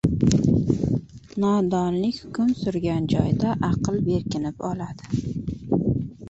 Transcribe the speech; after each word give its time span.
•Nodonlik 1.43 2.17
hukm 2.23 2.49
surgan 2.63 3.05
joyda 3.13 3.53
aql 3.69 4.01
berkinib 4.09 4.67
oladi. 4.71 5.21